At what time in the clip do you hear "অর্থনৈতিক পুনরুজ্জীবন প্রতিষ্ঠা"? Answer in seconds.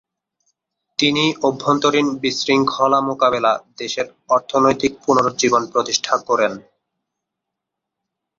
4.29-6.15